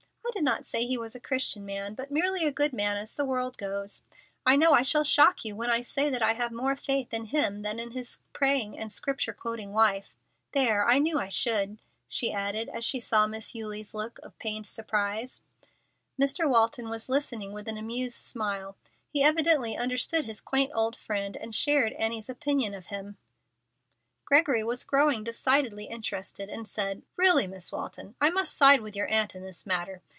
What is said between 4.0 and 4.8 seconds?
and I know